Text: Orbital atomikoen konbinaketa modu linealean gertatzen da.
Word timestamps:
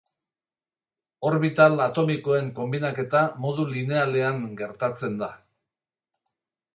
Orbital 1.31 1.75
atomikoen 1.83 2.49
konbinaketa 2.61 3.21
modu 3.45 3.65
linealean 3.73 4.41
gertatzen 4.63 5.21
da. 5.23 5.29